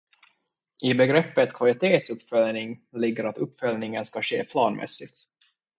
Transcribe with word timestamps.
I 0.83 0.93
begreppet 0.95 1.51
kvalitetsuppföljning 1.53 2.81
ligger 2.91 3.23
att 3.23 3.37
uppföljningen 3.37 4.05
ska 4.05 4.21
ske 4.21 4.43
planmässigt. 4.43 5.17